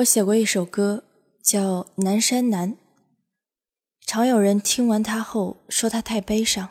[0.00, 1.04] 我写过一首歌，
[1.42, 2.72] 叫《南山南》。
[4.06, 6.70] 常有人听完它后说它太悲伤，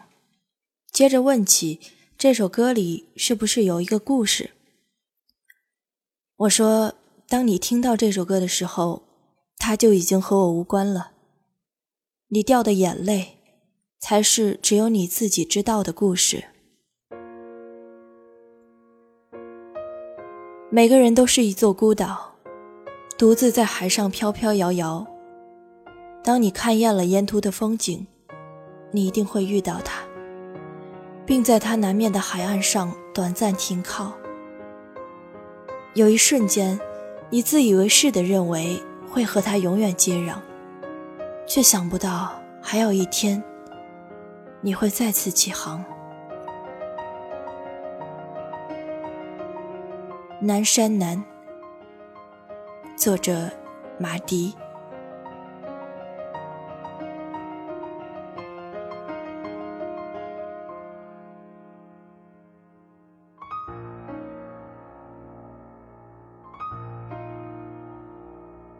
[0.91, 1.79] 接着问起
[2.17, 4.51] 这首歌里是不是有一个故事。
[6.37, 6.95] 我说，
[7.27, 9.03] 当你听到这首歌的时候，
[9.57, 11.11] 它就已经和我无关了。
[12.29, 13.37] 你掉的眼泪，
[13.99, 16.45] 才是只有你自己知道的故事。
[20.71, 22.28] 每个人都是一座孤岛。
[23.19, 25.05] 独自在海上飘飘摇摇。
[26.23, 28.07] 当你看厌了沿途的风景，
[28.91, 30.03] 你一定会遇到他，
[31.25, 34.13] 并在他南面的海岸上短暂停靠。
[35.95, 36.79] 有一瞬间，
[37.29, 38.81] 你自以为是的认为
[39.11, 40.35] 会和他永远接壤，
[41.45, 42.31] 却想不到
[42.61, 43.43] 还有一天，
[44.61, 45.83] 你会再次起航。
[50.39, 51.21] 南山南。
[52.99, 53.49] 作者
[53.97, 54.53] 马迪。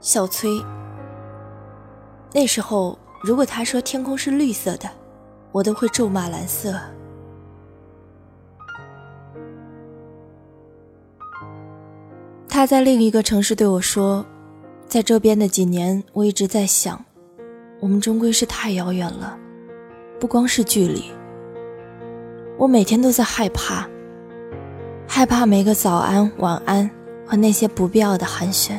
[0.02, 0.49] 小崔，
[2.33, 4.89] 那时候如果他说天空是绿色的，
[5.53, 6.77] 我都会咒骂蓝色。
[12.59, 14.25] 他在另一个城市对我说
[14.85, 17.02] ：“在这边的几年，我一直在想，
[17.79, 19.38] 我们终归是太遥远了，
[20.19, 21.05] 不光是距离。
[22.57, 23.87] 我每天都在害怕，
[25.07, 26.91] 害怕每个早安、晚安
[27.25, 28.77] 和那些不必要的寒暄。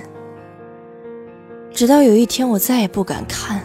[1.71, 3.63] 直到有一天，我再也不敢看，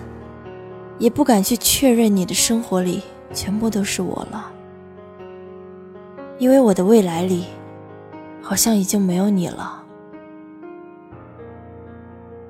[0.98, 4.50] 也不敢去确认你的生活里全部都是我了，
[6.38, 7.48] 因为我的未来里，
[8.42, 9.82] 好像已经没有你了。”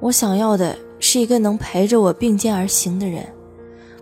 [0.05, 3.25] 我想要的是一个能陪着我并肩而行的人，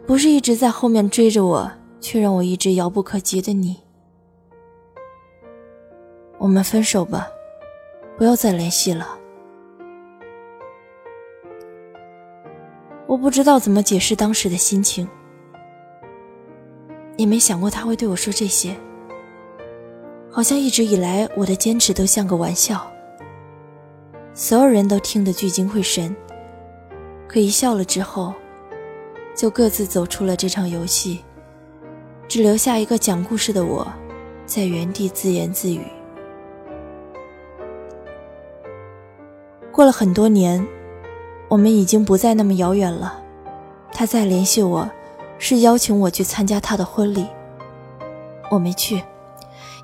[0.06, 3.78] 不是一直在后面追着我却让我一直遥不可及的你。
[6.38, 7.30] 我们分手吧，
[8.18, 9.18] 不要再联系了。
[13.08, 15.08] 我不知道怎么解释当时的心情，
[17.16, 18.76] 也没想过他会对我说这些。
[20.30, 22.93] 好像一直以来我的坚持都像个玩笑。
[24.36, 26.16] 所有人都听得聚精会神，
[27.28, 28.34] 可一笑了之后，
[29.36, 31.24] 就各自走出了这场游戏，
[32.28, 33.88] 只留下一个讲故事的我，
[34.48, 35.86] 在原地自言自语。
[39.72, 40.66] 过了很多年，
[41.48, 43.22] 我们已经不再那么遥远了。
[43.92, 44.90] 他再联系我，
[45.38, 47.28] 是邀请我去参加他的婚礼，
[48.50, 49.04] 我没去，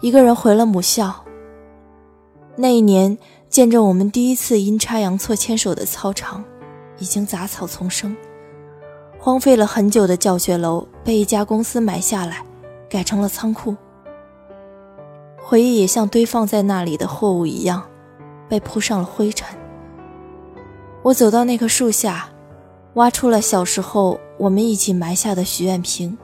[0.02, 1.24] 一个人回了母校。
[2.56, 3.16] 那一年。
[3.50, 6.44] 见证我们第一次阴差阳错牵手的操场，
[7.00, 8.16] 已经杂草丛生，
[9.18, 12.44] 荒废了很久的教学楼被一家公司买下来，
[12.88, 13.76] 改成了仓库。
[15.42, 17.84] 回忆也像堆放在那里的货物一样，
[18.48, 19.58] 被铺上了灰尘。
[21.02, 22.30] 我走到那棵树下，
[22.94, 26.16] 挖出了小时候我们一起埋下的许愿瓶。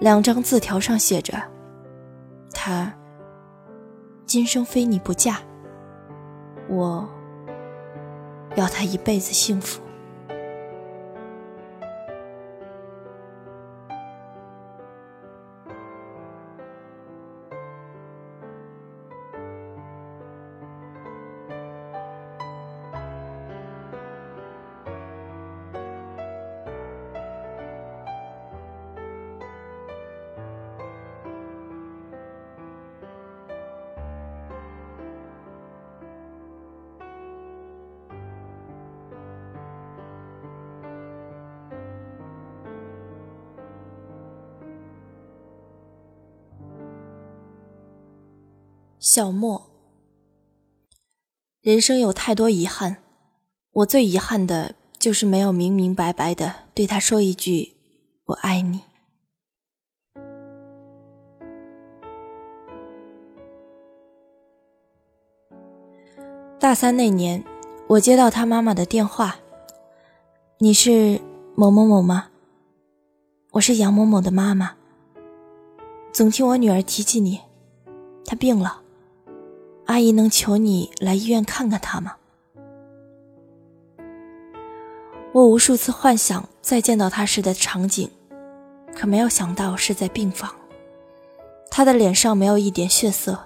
[0.00, 1.34] 两张字条上写着
[2.54, 2.90] ：“他
[4.24, 5.38] 今生非你不嫁。”
[6.68, 7.08] 我
[8.56, 9.85] 要他一辈子幸福。
[49.08, 49.70] 小莫，
[51.60, 52.96] 人生有太多遗憾，
[53.70, 57.76] 我最遗憾的就是没有明明白白的对他说一句
[58.26, 58.80] “我爱你”。
[66.58, 67.44] 大三那年，
[67.90, 69.36] 我接到他妈妈的电话
[70.58, 71.20] ：“你是
[71.54, 72.30] 某某某吗？
[73.52, 74.74] 我是杨某某的妈妈，
[76.12, 77.42] 总听我女儿提起你，
[78.24, 78.82] 她病了。”
[79.86, 82.16] 阿姨，能求你来医院看看他吗？
[85.32, 88.10] 我无数次幻想再见到他时的场景，
[88.94, 90.50] 可没有想到是在病房。
[91.70, 93.38] 他的脸上没有一点血色，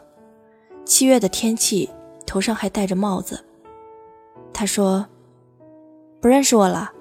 [0.84, 1.90] 七月的天气，
[2.26, 3.44] 头上还戴着帽子。
[4.52, 5.06] 他说
[6.20, 6.92] ：“不认识我了，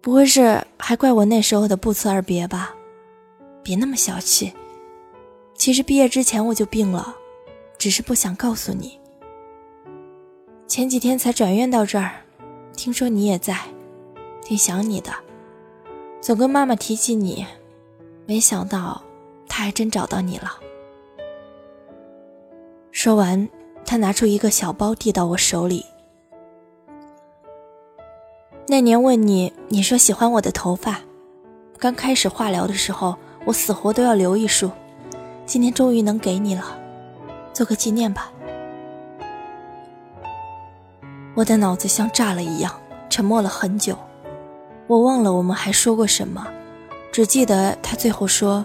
[0.00, 2.74] 不会是还怪我那时候的不辞而别吧？
[3.62, 4.52] 别那么小气。
[5.54, 7.16] 其实毕业之前我就病了，
[7.78, 8.98] 只是不想告诉你。
[10.66, 12.10] 前几天才转院到这儿，
[12.76, 13.56] 听说你也在，
[14.42, 15.12] 挺想你的，
[16.20, 17.46] 总跟妈妈提起你，
[18.26, 19.02] 没想到
[19.48, 20.58] 她还真找到你了。”
[22.92, 23.48] 说完，
[23.84, 25.86] 他拿出一个小包递到我手里。
[28.66, 31.00] 那年问你，你说喜欢我的头发。
[31.78, 33.16] 刚开始化疗的时候，
[33.46, 34.70] 我死活都要留一束。
[35.46, 36.78] 今天终于能给你了，
[37.58, 38.30] 做个纪念吧。
[41.34, 42.72] 我的脑子像炸了一样，
[43.10, 43.98] 沉默了很久。
[44.86, 46.46] 我忘了我们还说过什么，
[47.10, 48.64] 只记得他最后说：“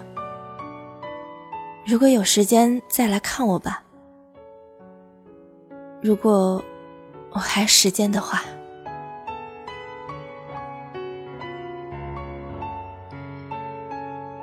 [1.84, 3.82] 如果有时间再来看我吧。”
[6.00, 6.62] 如果
[7.30, 8.44] 我还时间的话，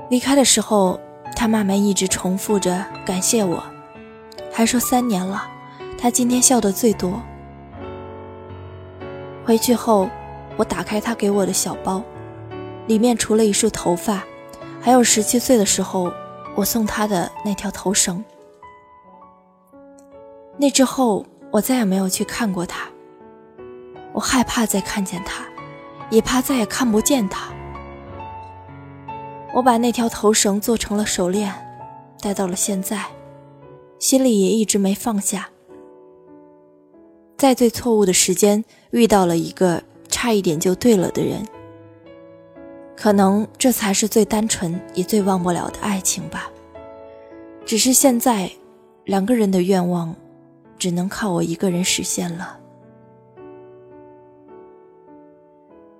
[0.09, 0.99] 离开的时候，
[1.37, 3.63] 他妈妈一直重复着感谢我，
[4.51, 5.49] 还说三年了，
[5.97, 7.21] 他今天笑的最多。
[9.45, 10.09] 回去后，
[10.57, 12.03] 我打开他给我的小包，
[12.87, 14.23] 里面除了一束头发，
[14.81, 16.11] 还有十七岁的时候
[16.55, 18.23] 我送他的那条头绳。
[20.57, 21.25] 那之后。
[21.53, 22.87] 我再也没有去看过他，
[24.13, 25.43] 我害怕再看见他，
[26.09, 27.51] 也怕再也看不见他。
[29.53, 31.53] 我把那条头绳做成了手链，
[32.21, 33.03] 戴到了现在，
[34.01, 35.51] 心里也一直没放下。
[37.37, 41.45] 在最错误的时间遇到了一个差一点就对了的人，
[42.97, 46.51] 可能这才是最单纯也最忘不了的爱情吧。
[47.63, 48.51] 只是现在，
[49.05, 50.13] 两个人的愿望。
[50.79, 52.57] 只能靠我一个人实现了。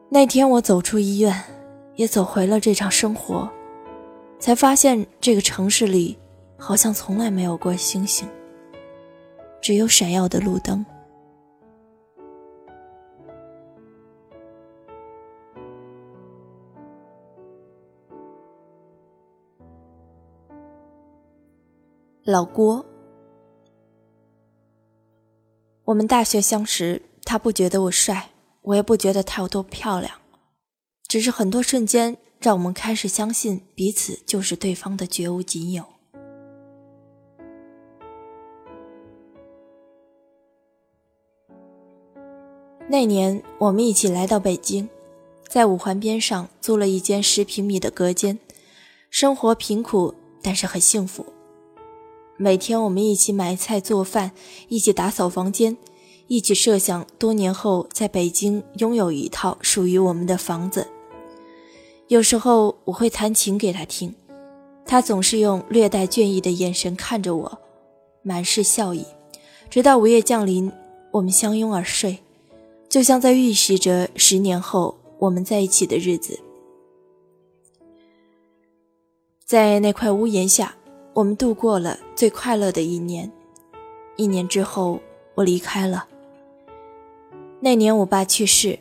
[0.10, 1.40] 那天我走出医院，
[1.98, 3.48] 也走回了这场生活，
[4.40, 6.18] 才发现这个城市里
[6.64, 8.30] 好像从来没有过星星，
[9.60, 10.86] 只有闪耀的路灯。
[22.24, 22.86] 老郭。
[25.86, 28.30] 我们大学相识，他不觉得我帅，
[28.62, 30.20] 我也不觉得他有多漂亮，
[31.08, 35.84] 只是很多瞬间让我们开始相信彼此就是对方的绝无仅有。
[42.92, 44.90] 那年我们一起来到北京，
[45.48, 48.38] 在五环边上租了一间十平米的隔间，
[49.10, 51.26] 生活贫苦，但是很幸福。
[52.36, 54.34] 每天我们一起买菜做饭，
[54.68, 55.78] 一起打扫房间，
[56.28, 60.86] 一起设想多年后在北京拥有一套属于我们的房子。
[62.10, 64.14] 有时候我会弹琴给他听，
[64.86, 67.60] 他总是用略带倦意的眼神看着我，
[68.22, 69.06] 满是笑意。
[69.70, 70.70] 直到午夜降临，
[71.12, 72.20] 我们相拥而睡，
[72.92, 76.38] 就像在预习着十年后我们在一起的日子。
[79.46, 80.76] 在那块屋檐下。
[81.14, 83.30] 我们度过了最快乐的一年，
[84.16, 85.02] 一年之后
[85.36, 86.08] 我离开了。
[87.60, 88.80] 那年我爸去世，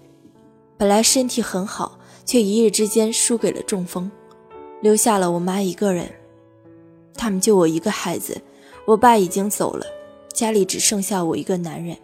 [0.78, 4.08] 本来身体很好，却一日之间输给了中风，
[4.80, 6.08] 留下了我妈一个人。
[7.14, 8.40] 他们就我一个孩子，
[8.86, 9.84] 我爸已经走了，
[10.32, 11.96] 家里只剩下我一个男人。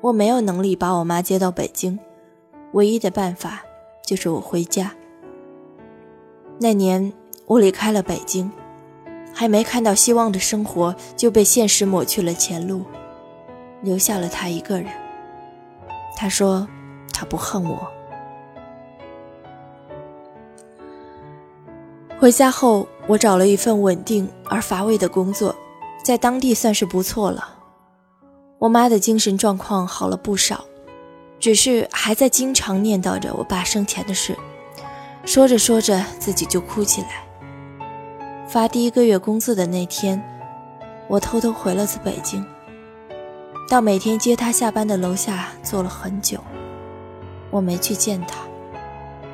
[0.00, 1.98] 我没有能力把我妈接到北京，
[2.72, 3.62] 唯一的办法
[4.04, 4.92] 就是我回家。
[6.58, 7.12] 那年
[7.46, 8.50] 我离开了北京。
[9.32, 12.82] 还没看到希望的生活就被现实抹去了前路，
[13.80, 14.90] 留下了她一个人。
[16.16, 16.66] 她说
[17.12, 17.88] 她不恨我。
[22.18, 25.54] 回家后，我找了一份稳定而乏味的工作，
[26.02, 27.59] 在当地算是不错了。
[28.60, 30.66] 我妈的精神状况好了不少，
[31.38, 34.36] 只是还在经常念叨着我爸生前的事，
[35.24, 37.24] 说着说着自己就哭起来。
[38.46, 40.22] 发第一个月工资的那天，
[41.08, 42.44] 我偷偷回了次北京，
[43.66, 46.38] 到每天接他下班的楼下坐了很久。
[47.48, 48.40] 我没去见他，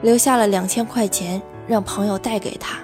[0.02, 2.78] 留下了两千块钱让朋友带给他。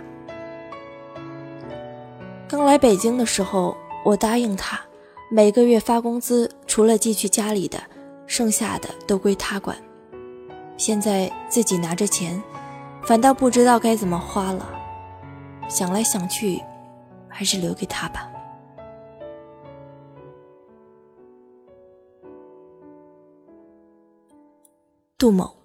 [2.48, 4.80] 刚来北京的时候，我答应他，
[5.34, 7.82] 每个月发工资，除了寄去家里的，
[8.26, 9.74] 剩下的都归他管。
[10.76, 12.42] 现在自己拿着钱，
[13.02, 14.70] 反倒不知道该怎么花了。
[15.70, 16.60] 想来想去，
[17.30, 18.30] 还是留给他吧。
[25.16, 25.56] 杜某，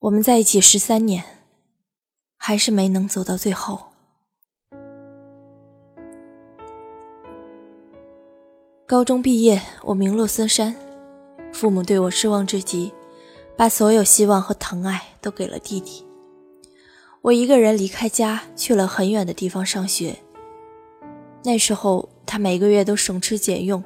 [0.00, 1.22] 我们在一起十三年，
[2.36, 3.93] 还是没能走到最后。
[8.86, 10.76] 高中毕业，我名落孙山，
[11.54, 12.92] 父母对我失望至极，
[13.56, 16.04] 把所有希望和疼爱都给了弟弟。
[17.22, 20.16] 我一个人离开家，去了很远的地方上学。
[21.44, 23.82] 那时候，他每个月都省吃俭用，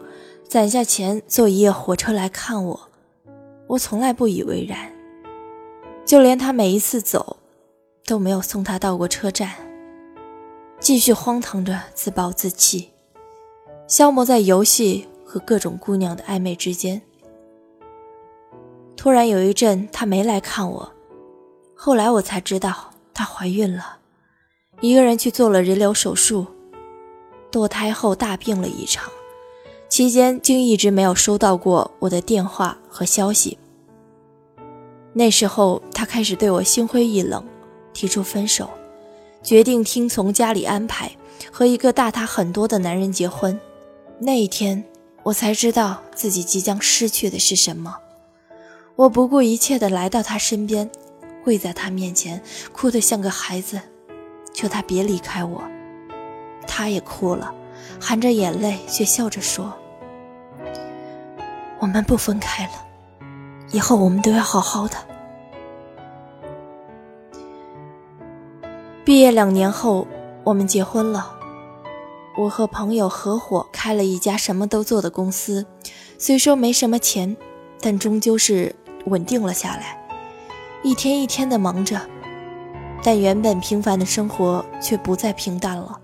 [0.49, 2.91] 攒下钱坐一夜火车来看我。
[3.69, 4.93] 我从来不以为然，
[6.05, 7.37] 就连他每一次走，
[8.05, 9.55] 都没有送他到过车站。
[10.81, 12.91] 继续荒唐着自暴自弃，
[13.89, 17.01] 消磨在游戏和各种姑娘的暧昧之间。
[18.95, 20.93] 突然有一阵，他没来看我，
[21.75, 22.91] 后来我才知道。
[23.15, 23.99] 她怀孕了，
[24.81, 26.47] 一个人去做了人流手术，
[27.51, 29.11] 堕胎后大病了一场，
[29.89, 33.59] 期间竟一直没有收到过我的电话和消息。
[35.15, 37.45] 那时候，她开始对我心灰意冷，
[37.93, 38.71] 提出分手，
[39.43, 41.11] 决定听从家里安排，
[41.51, 43.59] 和一个大她很多的男人结婚。
[44.21, 44.83] 那一天，
[45.23, 47.97] 我才知道自己即将失去的是什么。
[48.97, 50.91] 我不顾一切地来到他身边。
[51.45, 53.81] 跪在他面前，哭得像个孩子，
[54.53, 55.63] 求他别离开我。
[56.67, 57.55] 他也哭了，
[57.99, 59.73] 含着眼泪，却笑着说
[61.81, 62.73] ：“我们不分开了，
[63.71, 64.97] 以后我们都要好好的。”
[69.07, 70.07] 毕业两年后，
[70.45, 71.38] 我们结婚了。
[72.39, 75.67] 我和朋友合伙开了一家什么都做的公司，
[76.19, 77.37] 虽说没什么钱，
[77.81, 78.77] 但终究是
[79.07, 80.01] 稳定了下来。
[80.85, 82.01] 一天一天的忙着，
[83.03, 85.99] 但原本平凡的生活却不再平淡了。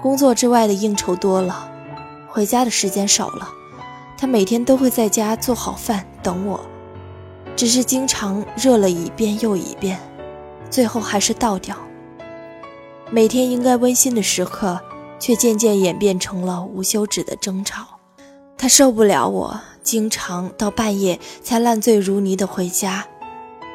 [0.00, 1.68] 工作之外的应酬多了，
[2.28, 3.50] 回家的时间少了。
[4.16, 6.60] 他每天都会在家做好饭等我，
[7.56, 9.98] 只是经常热了一遍又一遍，
[10.70, 11.76] 最后还是倒掉。
[13.10, 14.80] 每天应该温馨的时刻，
[15.18, 17.98] 却渐渐演变成了无休止的争吵。
[18.56, 23.06] 他受不了我，经常到半夜才烂醉如泥的回家。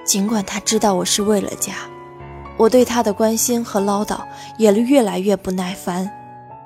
[0.06, 1.74] 尽管他知道我是为了家，
[2.58, 4.20] 我对他的关心和唠叨
[4.58, 6.12] 也越来越不耐烦。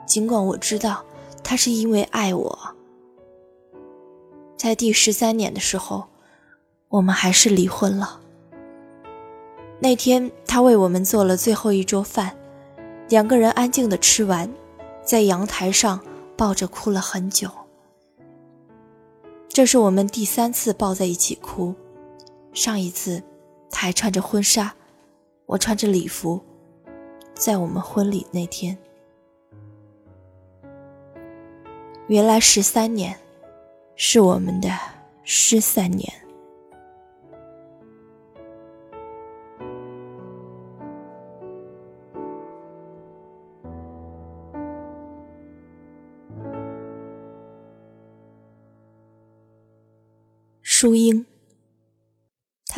[0.07, 1.03] 尽管我知道
[1.43, 2.59] 他是因为爱我，
[4.57, 6.05] 在第十三年的时候，
[6.89, 8.19] 我们还是离婚了。
[9.79, 12.35] 那天，他为我们做了最后一桌饭，
[13.09, 14.51] 两个人安静的吃完，
[15.07, 16.03] 在阳台上
[16.35, 17.49] 抱着哭了很久。
[19.47, 21.73] 这是我们第三次抱在一起哭。
[22.53, 23.23] 上一次，
[23.71, 24.75] 他还穿着婚纱，
[25.45, 26.43] 我穿着礼服，
[27.33, 28.77] 在我们婚礼那天。
[32.07, 33.17] 原来十三年，
[33.95, 34.69] 是我们的
[35.23, 36.11] 失散年。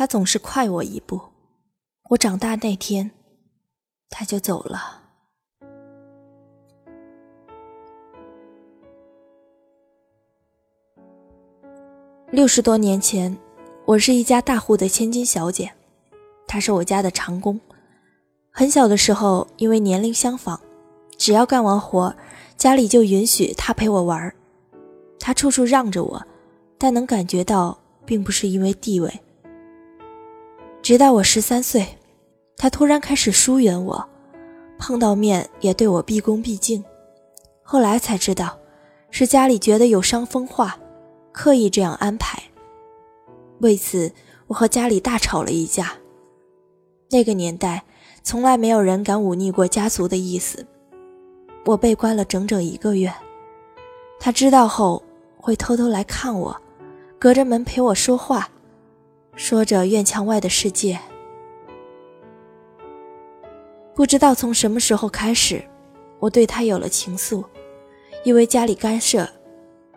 [0.00, 1.20] 他总是快我一步。
[2.08, 3.10] 我长大那天，
[4.08, 5.02] 他就走了。
[12.30, 13.36] 六十多年前，
[13.84, 15.70] 我是一家大户的千金小姐，
[16.46, 17.60] 他是我家的长工。
[18.50, 20.58] 很小的时候，因为年龄相仿，
[21.18, 22.16] 只要干完活，
[22.56, 24.34] 家里就允许他陪我玩
[25.18, 26.26] 他处处让着我，
[26.78, 29.20] 但能感觉到，并不是因为地位。
[30.82, 31.86] 直到我十三岁，
[32.56, 34.08] 他突然开始疏远我，
[34.78, 36.82] 碰到面也对我毕恭毕敬。
[37.62, 38.58] 后来才知道，
[39.10, 40.78] 是家里觉得有伤风化，
[41.32, 42.42] 刻意这样安排。
[43.60, 44.10] 为此，
[44.46, 45.92] 我和家里大吵了一架。
[47.10, 47.84] 那个年代，
[48.22, 50.66] 从来没有人敢忤逆过家族的意思。
[51.66, 53.12] 我被关了整整一个月。
[54.18, 55.02] 他知道后，
[55.36, 56.56] 会偷偷来看我，
[57.18, 58.48] 隔着门陪我说话。
[59.40, 61.00] 说着院墙外的世界，
[63.94, 65.64] 不知道从什么时候开始，
[66.18, 67.42] 我对他有了情愫。
[68.22, 69.26] 因为家里干涉，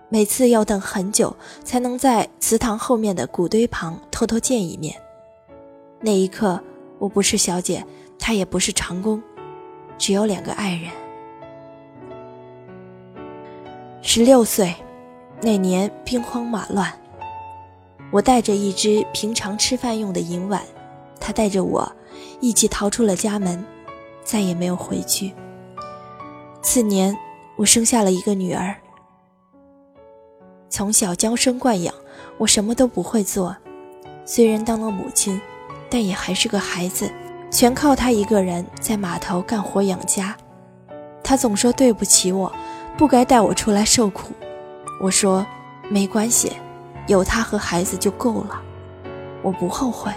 [0.07, 4.95] 每次要等很久才能在祠堂后面的谷堆旁偷偷见一面。
[6.00, 6.57] 那一刻，
[6.97, 7.85] 我不是小姐，
[8.17, 9.21] 他也不是长工，
[9.97, 10.89] 只有两个爱人。
[14.01, 14.73] 十六岁
[15.41, 16.97] 那年，兵荒马乱。
[18.13, 20.62] 我带着一只平常吃饭用的银碗，
[21.20, 21.91] 他带着我
[22.39, 23.65] 一起逃出了家门，
[24.24, 25.34] 再也没有回去。
[26.62, 27.17] 次年，
[27.55, 28.75] 我生下了一个女儿。
[30.70, 31.91] 从小娇生惯养，
[32.38, 33.58] 我什么都不会做，
[34.25, 35.41] 虽然当了母亲，
[35.89, 37.12] 但也还是个孩子，
[37.50, 40.38] 全靠他一个人在码头干活养家。
[41.24, 42.53] 他总说对不起我，
[42.96, 44.34] 不该带我出来受苦。
[45.01, 45.43] 我说
[45.89, 46.51] 没关系，
[47.07, 48.62] 有他和孩子就够了，
[49.41, 50.12] 我不后悔。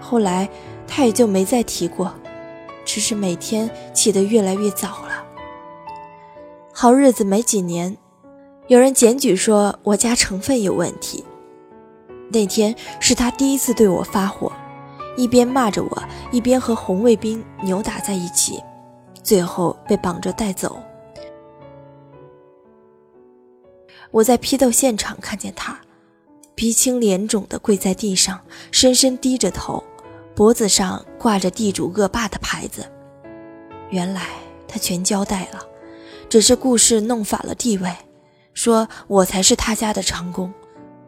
[0.00, 0.48] 后来
[0.86, 2.12] 他也就没再提过，
[2.84, 5.24] 只是每天起得越来越早了。
[6.72, 7.96] 好日子没几年，
[8.68, 11.24] 有人检举说我家成分有问题。
[12.32, 14.52] 那天是他第一次对我发火，
[15.16, 18.62] 一边骂着我，一边和红卫兵扭打在一起，
[19.22, 20.80] 最后被绑着带走。
[24.10, 25.80] 我在批斗现场看见他，
[26.54, 28.40] 鼻青脸肿地跪在地上，
[28.70, 29.82] 深深低着头，
[30.34, 32.84] 脖子上挂着地主恶霸的牌子。
[33.90, 34.28] 原来
[34.68, 35.60] 他全交代了，
[36.28, 37.94] 只是故事弄反了地位，
[38.54, 40.52] 说我才是他家的长工。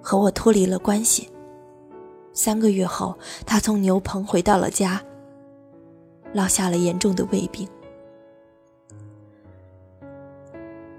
[0.05, 1.29] 和我脱离了关系。
[2.33, 3.17] 三个月后，
[3.47, 5.01] 他从牛棚回到了家，
[6.33, 7.69] 落下了严重的胃病。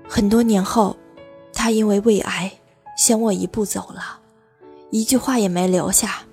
[0.07, 0.95] 很多年后，
[1.63, 2.51] 他因为胃癌
[2.98, 4.20] 先我一步走了，
[4.91, 6.24] 一句话也没留下。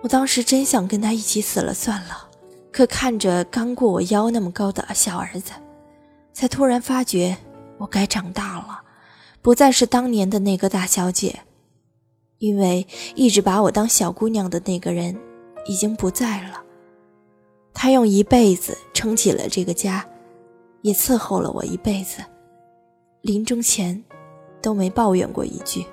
[0.00, 2.30] 我当时真想跟他一起死了算了，
[2.72, 5.52] 可看着刚过我腰那么高的小儿子，
[6.32, 7.36] 才突然发觉
[7.76, 8.80] 我该长大了，
[9.42, 11.40] 不再是当年的那个大小姐。
[12.38, 15.14] 因为一直把我当小姑娘的那个人
[15.66, 16.62] 已经不在了，
[17.74, 20.02] 他用一辈子撑起了这个家，
[20.80, 22.24] 也伺候了我一辈子，
[23.20, 24.02] 临终前
[24.64, 25.84] 都没抱怨过一句。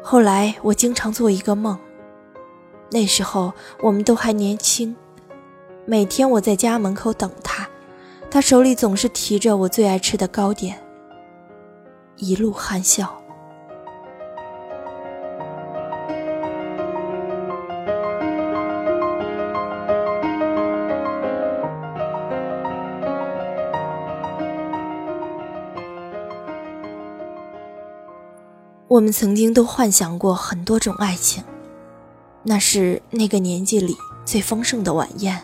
[0.00, 1.76] 后来我经常做一个梦，
[2.90, 4.94] 那时候我们都还年轻，
[5.84, 7.68] 每天我在家门口等他，
[8.30, 10.80] 他手里总是提着我最爱吃的糕点，
[12.16, 13.21] 一路含笑。
[28.92, 31.42] 我们曾经都幻想过很多种爱情，
[32.42, 35.40] 那是那个年纪里最丰盛的晚宴。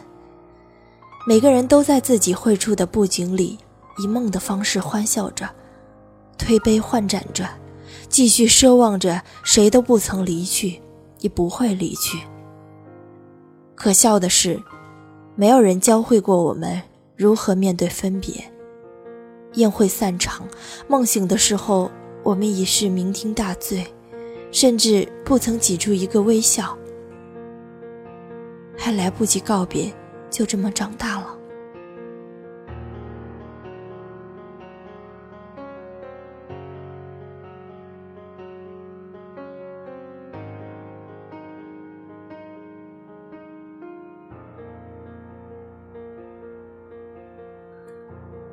[1.27, 3.59] 每个人都在自己绘出的布景里，
[4.03, 5.49] 以梦的方式欢笑着，
[6.37, 7.49] 推杯换盏着，
[8.11, 10.83] 继续奢望着谁都不曾离去，
[11.21, 12.19] 也不会离去。
[13.75, 14.63] 可笑的是，
[15.37, 16.83] 没有人教会过我们
[17.17, 18.45] 如何面对分别。
[19.55, 20.47] 宴会散场，
[20.87, 21.91] 梦醒的时候。
[22.29, 23.87] 我们已是酩酊大醉，
[24.53, 26.77] 甚至不曾挤出一个微笑，
[28.77, 29.91] 还来不及告别，
[30.29, 31.35] 就这么长大了。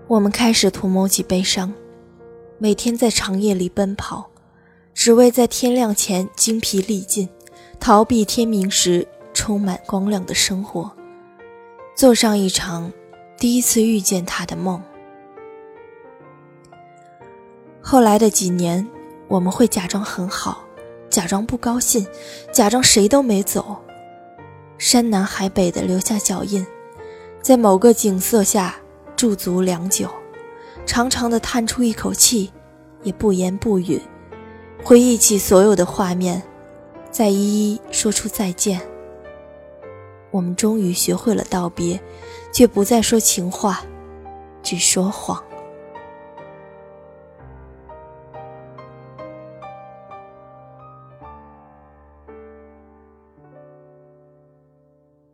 [0.07, 1.73] 我们开始图谋起悲伤。
[2.57, 4.29] 每天在长夜里奔跑，
[4.93, 7.27] 只为在天亮前精疲力尽，
[7.81, 10.89] 逃避天明时充满光亮的生活，
[11.97, 12.93] 做上一场
[13.37, 14.81] 第一次遇见他的梦。
[17.81, 18.87] 后来的几年，
[19.27, 20.63] 我们会假装很好，
[21.09, 22.07] 假装不高兴，
[22.53, 23.75] 假装谁都没走，
[24.77, 26.65] 山南海北的留下脚印，
[27.41, 28.77] 在某个景色下
[29.17, 30.09] 驻足良久。
[30.85, 32.51] 长长的叹出一口气，
[33.03, 33.99] 也不言不语，
[34.83, 36.41] 回忆起所有的画面，
[37.11, 38.79] 再一一说出再见。
[40.31, 41.99] 我们终于学会了道别，
[42.51, 43.81] 却不再说情话，
[44.61, 45.43] 只说谎。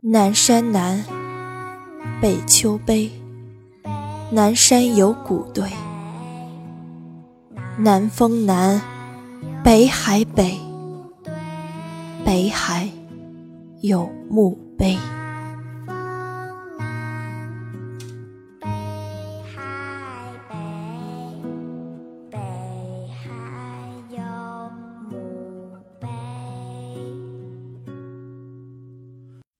[0.00, 1.04] 南山南，
[2.20, 3.21] 北秋悲。
[4.34, 5.62] 南山有古堆，
[7.76, 8.80] 南风南，
[9.62, 10.58] 北海北，
[12.24, 12.88] 北海
[13.82, 14.96] 有墓碑。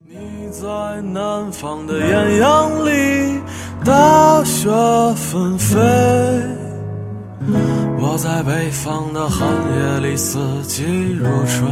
[0.08, 3.41] 你在南方的艳阳里。
[3.84, 4.70] 大雪
[5.16, 5.76] 纷飞，
[7.98, 10.84] 我在北方的寒夜里四季
[11.18, 11.68] 如春。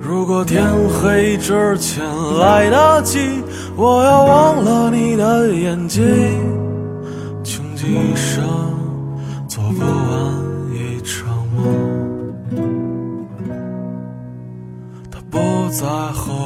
[0.00, 2.04] 如果天黑之前
[2.40, 3.20] 来得及，
[3.76, 6.02] 我要忘了你的眼睛。
[7.44, 8.42] 穷极一生，
[9.46, 10.34] 做不完
[10.74, 11.64] 一场梦。
[15.08, 15.38] 他不
[15.70, 16.35] 再和。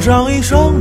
[0.00, 0.73] 上一生，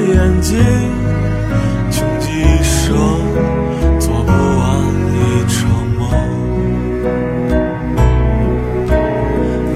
[0.00, 0.56] 眼睛，
[1.90, 2.96] 穷极一生
[3.98, 4.66] 做不完
[5.14, 5.16] 一
[5.48, 5.56] 场
[5.98, 6.00] 梦。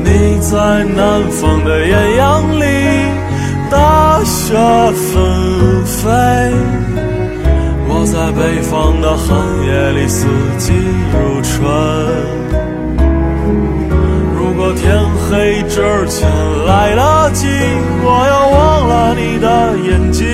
[0.04, 0.06] 你
[0.40, 2.20] 在南方的艳阳
[2.60, 2.64] 里，
[3.70, 4.54] 大雪
[4.92, 5.14] 纷
[5.84, 6.10] 飞；
[7.88, 9.28] 我在北方的寒
[9.66, 10.26] 夜里，四
[10.58, 10.72] 季
[11.12, 11.52] 如春。
[14.36, 14.82] 如果天
[15.28, 15.76] 黑之
[16.08, 16.28] 前
[16.66, 17.48] 来得及，
[18.04, 18.32] 我要
[19.14, 20.26] 你的眼睛，